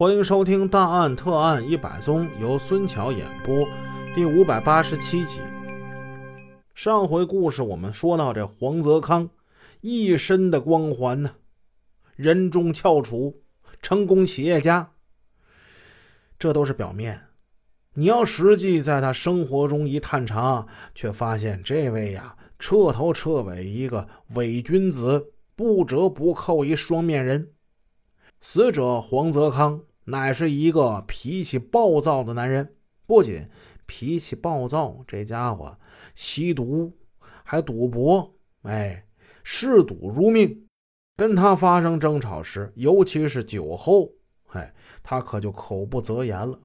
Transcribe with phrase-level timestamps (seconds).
[0.00, 3.68] 欢迎收听《大案特案一百宗》，由孙桥演播，
[4.14, 5.42] 第五百八十七集。
[6.74, 9.28] 上回故事我们说到，这黄泽康
[9.82, 11.32] 一身的光环呢，
[12.16, 13.42] 人中翘楚，
[13.82, 14.92] 成功企业家，
[16.38, 17.26] 这都是表面。
[17.92, 27.52] 你要实际在他生活中一探查，却发现这位呀，彻头彻尾一个伪君子，不折不扣一双面人。
[28.40, 29.82] 死者黄泽康。
[30.04, 32.74] 乃是一个脾气暴躁的男人，
[33.06, 33.48] 不仅
[33.86, 35.78] 脾气暴躁，这家伙
[36.14, 36.92] 吸毒
[37.44, 39.06] 还赌博，哎，
[39.42, 40.66] 嗜赌如命。
[41.16, 44.10] 跟他发生争吵时，尤其是酒后，
[44.52, 44.72] 哎，
[45.02, 46.58] 他可就口不择言了。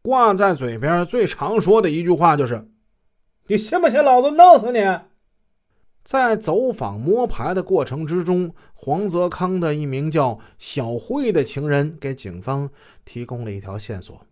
[0.00, 2.68] 挂在嘴边最常说的一句话就是
[3.48, 4.78] ：“你信不信老子弄死你？”
[6.04, 12.68] 在走访摸排的过程之中，黄泽康的一名叫小慧的情人给警方
[13.04, 14.26] 提供了一条线索：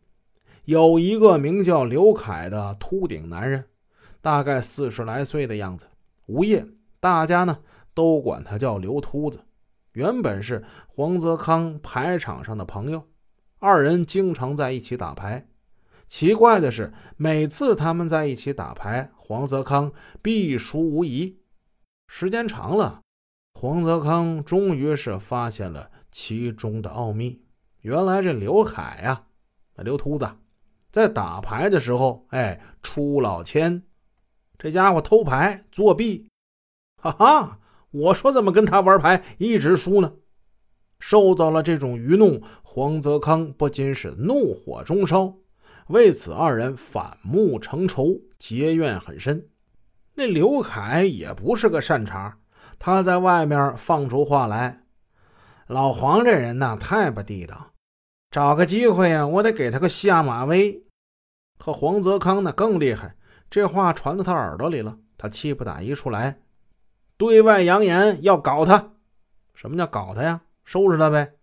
[0.65, 3.67] 有一个名叫刘凯的秃顶男人，
[4.21, 5.87] 大概四十来岁的样子，
[6.27, 6.67] 无业，
[6.99, 7.59] 大家呢
[7.95, 9.41] 都管他叫刘秃子。
[9.93, 13.05] 原本是黄泽康牌场上的朋友，
[13.61, 15.47] 二人经常在一起打牌。
[16.09, 21.40] 奇怪的是，每次他们在一起打牌，黄泽康必输无疑。
[22.13, 23.03] 时间长了，
[23.55, 27.41] 黄泽康终于是发现了其中的奥秘。
[27.83, 29.27] 原来这刘凯呀，
[29.77, 30.29] 那刘秃子，
[30.91, 33.85] 在打牌的时候，哎，出老千，
[34.59, 36.29] 这家伙偷牌作弊，
[37.01, 37.61] 哈哈！
[37.93, 40.13] 我说怎么跟他玩牌一直输呢？
[40.99, 45.37] 受到了这种愚弄，黄泽康不仅是怒火中烧，
[45.87, 49.49] 为此二人反目成仇，结怨很深。
[50.15, 52.37] 那刘凯也不是个善茬，
[52.79, 54.83] 他在外面放出话来
[55.67, 57.73] ：“老黄这人呐，太不地道，
[58.31, 60.85] 找个机会呀，我得给他个下马威。”
[61.59, 63.15] 可黄泽康呢更厉害，
[63.51, 66.41] 这话传到他耳朵里了，他气不打一处来，
[67.17, 68.93] 对外扬言要搞他。
[69.55, 70.43] 什么叫搞他呀？
[70.65, 71.35] 收拾他呗！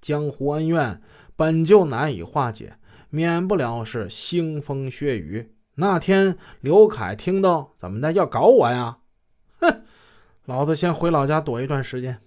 [0.00, 1.02] 江湖恩怨
[1.36, 2.78] 本就难以化解，
[3.10, 5.54] 免不了是腥风血雨。
[5.80, 8.98] 那天，刘凯听到怎么的要搞我呀？
[9.62, 9.82] 哼，
[10.44, 12.20] 老子先回老家躲一段时间，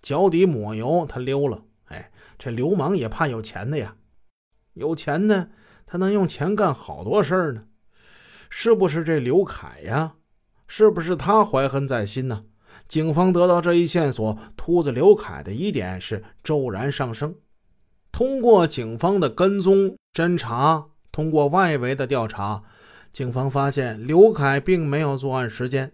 [0.00, 1.64] 脚底抹油，他溜了。
[1.86, 3.96] 哎，这流氓也怕有钱的呀，
[4.74, 5.50] 有钱的
[5.84, 7.64] 他能用钱干好多事儿呢。
[8.48, 10.14] 是不是这刘凯呀？
[10.68, 12.44] 是不是他怀恨在心呢？
[12.86, 17.34] 警方得到这一线索，秃子刘凯的疑点是骤然上升。
[18.12, 20.86] 通过警方的跟踪侦查。
[21.12, 22.62] 通过外围的调查，
[23.16, 25.90] 警方发现刘凯并没有作案时间。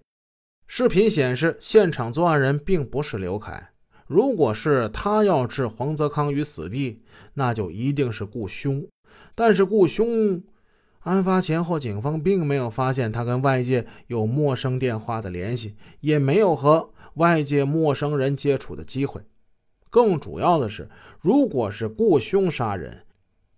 [0.67, 3.71] 视频显示，现场作案人并不是刘凯。
[4.09, 7.01] 如果是他要置黄泽康于死地，
[7.35, 8.85] 那就一定是雇凶。
[9.37, 10.43] 但是雇凶，
[11.03, 19.21] 案发前后，警方并没有发现他跟外界有陌生电话的联系，也没有和外界陌生人接触的机会。
[19.91, 20.91] 更主要的是，
[21.21, 23.05] 如果是雇凶杀人，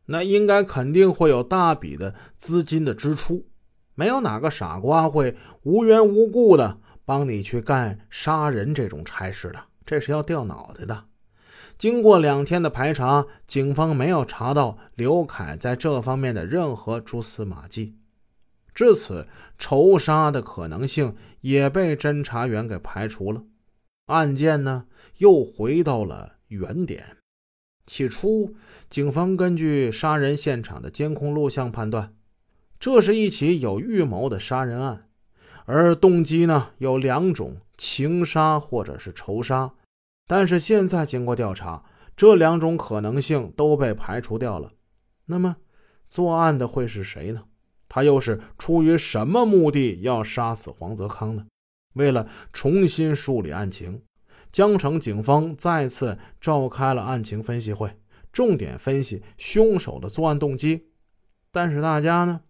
[0.04, 3.46] 那应该肯定会有大笔的资金的支出，
[3.94, 11.04] 没有哪个傻瓜会无缘无故的帮你去干杀人这种差事的，这是要掉脑袋的。
[11.76, 17.96] 经过两天的排查，警方没有查到刘凯在这方面的任何蛛丝马迹，
[18.74, 19.26] 至此
[19.58, 23.42] 仇杀的可能性也被侦查员给排除了，
[24.06, 24.86] 案件呢
[25.18, 27.18] 又回到了原点。
[27.86, 28.54] 起初，
[28.88, 32.14] 警方根据杀人现场的监控录像判断，
[32.84, 35.08] 这是一起有预谋的杀人案，
[35.64, 39.72] 而动机呢有两种：情杀或者是仇杀。
[40.26, 41.82] 但是现在经过调查，
[42.14, 44.72] 这两种可能性都被排除掉了。
[45.24, 45.56] 那么，
[46.10, 47.44] 作案的会是谁呢？
[47.88, 51.46] 他又是出于什么目的要杀死黄泽康呢？
[51.94, 54.02] 为了重新梳理案情。
[54.52, 57.96] 江城警方再次召开了案情分析会，
[58.30, 60.88] 重点分析凶手的作案动机。
[61.50, 62.42] 但是大家呢，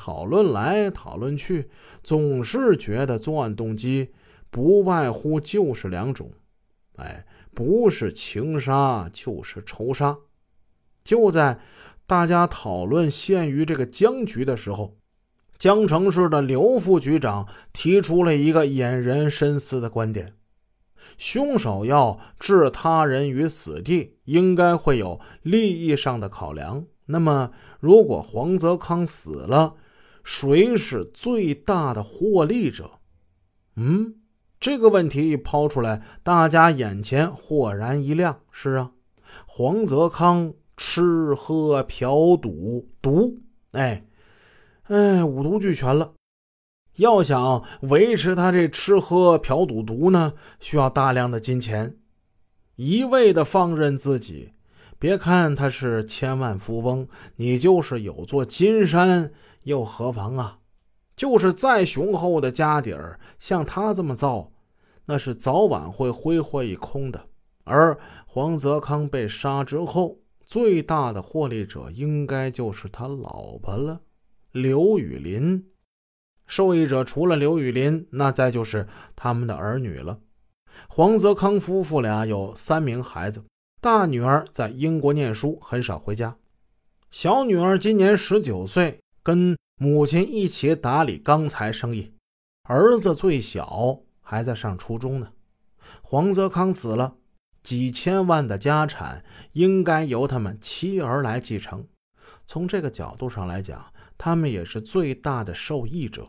[0.00, 1.68] 讨论来讨论去，
[2.04, 4.10] 总是觉得作案动机
[4.48, 6.30] 不外乎就是两种，
[6.94, 10.16] 哎，不是情杀就是仇杀。
[11.02, 11.58] 就在
[12.06, 14.96] 大家讨论陷于这个僵局的时候，
[15.58, 20.34] 江城市的刘副局长提出了一个引人深思的观点。
[21.16, 26.86] 凶手要置他人于死地，应该会有利益上的考量。
[27.06, 27.50] 那么，
[27.80, 29.74] 如果黄泽康死了，
[30.24, 32.90] 谁是最大的获利者？
[33.76, 34.14] 嗯，
[34.60, 38.40] 这个问题一抛出来，大家眼前豁然一亮。
[38.50, 38.90] 是啊，
[39.46, 43.38] 黄泽康吃喝嫖赌毒，
[43.72, 44.06] 哎，
[44.84, 46.14] 哎，五毒俱全了。
[46.96, 51.96] 要想维持他这吃喝嫖赌毒呢，需要大量的金钱。
[52.74, 54.52] 一味的放任自己，
[54.98, 57.06] 别看他是千万富翁，
[57.36, 59.32] 你就是有座金山
[59.68, 60.58] 又何妨啊？
[61.14, 64.50] 就是再雄厚的家底儿，像他这么造，
[65.04, 67.26] 那是早晚会挥霍一空的。
[67.64, 70.16] 而黄泽康被杀之后，
[70.46, 74.00] 最大的获利者应该就是他老婆了，
[74.52, 75.62] 刘雨林。
[76.46, 80.20] 受益者除了刘雨林，那再就是他们的儿女了。
[80.88, 83.44] 黄泽康夫妇俩有三名孩子，
[83.82, 86.36] 大女儿在英国念书，很少回家；
[87.10, 92.12] 小女儿今年十九岁，跟母亲一起打理钢材生意；
[92.62, 95.32] 儿子最小，还在上初中呢。
[96.00, 97.16] 黄泽康死了，
[97.62, 99.22] 几千万的家产
[99.52, 101.86] 应该由他们妻儿来继承。
[102.46, 106.26] 从这个角度上来讲，他们也是最大的受益者。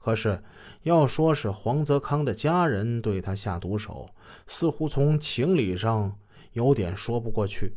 [0.00, 0.42] 可是，
[0.82, 4.08] 要说是黄泽康的家人对他下毒手，
[4.48, 6.18] 似乎从情理上
[6.54, 7.76] 有点说不过去。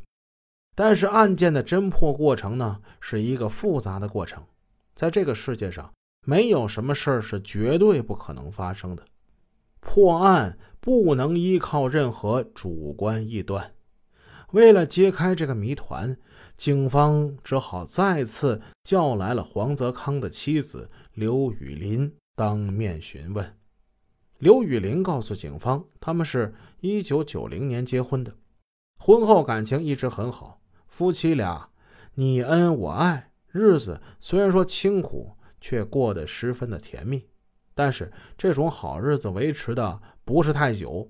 [0.74, 4.44] 但是案件的侦破过程呢，是一个复杂的过程。
[4.96, 5.92] 在这个世界上，
[6.26, 9.06] 没有什么事儿是绝对不可能发生的。
[9.80, 13.74] 破案不能依靠任何主观臆断。
[14.52, 16.16] 为了揭开这个谜团，
[16.56, 23.58] 警方只好再次叫来了黄泽康的妻子刘雨林当面询问。
[24.38, 28.36] 刘雨林告诉警方，他们是一九九零年结婚的，
[29.00, 31.70] 婚后感情一直很好，夫妻俩
[32.14, 37.26] 你恩我爱，日子虽然说清苦，却过得十分的甜蜜。
[37.74, 41.10] 但是这种好日子维持的不是太久，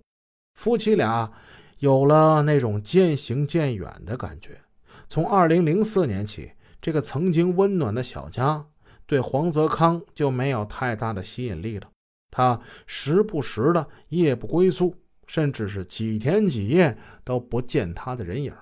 [0.54, 1.34] 夫妻俩。
[1.80, 4.62] 有了那种渐行渐远的感觉。
[5.10, 8.68] 从二零零四年起，这个曾经温暖的小家
[9.06, 11.89] 对黄泽康就没有太大的吸引力了。
[12.31, 14.96] 他时不时的夜不归宿，
[15.28, 18.54] 甚至是几天几夜都不见他的人影。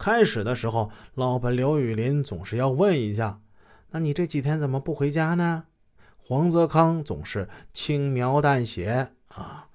[0.00, 3.42] 开始的时候，老婆刘雨林总是要问一下
[3.92, 5.64] ：“那你这几天怎么不回家呢？”
[6.16, 9.68] 黄泽康总是轻描淡写啊。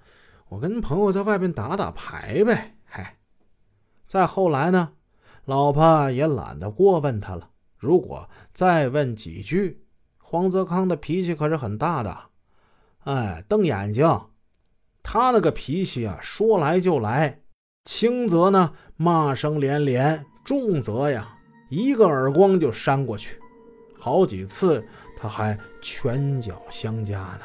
[0.49, 3.17] 我跟朋友在外边打打牌呗，嗨。
[4.07, 4.93] 再后来呢，
[5.43, 7.51] 老婆也懒得过问他了。
[7.77, 9.85] 如果再问几句，
[10.17, 12.17] 黄泽康的脾气可是很大的，
[13.03, 14.09] 哎，瞪眼睛。
[15.03, 17.41] 他那个脾气啊，说来就来，
[17.85, 21.37] 轻则呢骂声连连，重则呀
[21.69, 23.39] 一个耳光就扇过去，
[23.99, 24.83] 好几次
[25.15, 27.41] 他还拳脚相加呢。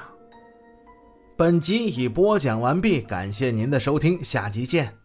[1.37, 5.00] 本集已播讲完毕，感谢您的收听，下集见。